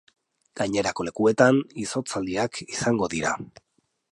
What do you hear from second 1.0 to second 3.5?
lekuetan, izotzaldiak izango dira.